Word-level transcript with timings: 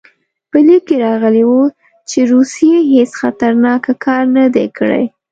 په 0.49 0.57
لیک 0.67 0.81
کې 0.87 0.95
راغلي 1.07 1.43
وو 1.49 1.61
چې 2.09 2.19
روسیې 2.33 2.77
هېڅ 2.91 3.11
خطرناک 3.21 3.83
کار 4.03 4.23
نه 4.37 4.45
دی 4.55 4.67
کړی. 4.77 5.03